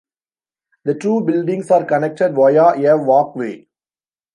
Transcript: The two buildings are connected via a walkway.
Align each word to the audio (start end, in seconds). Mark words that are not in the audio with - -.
The 0.83 0.95
two 0.95 1.21
buildings 1.21 1.69
are 1.69 1.85
connected 1.85 2.33
via 2.33 2.71
a 2.71 2.97
walkway. 2.97 3.67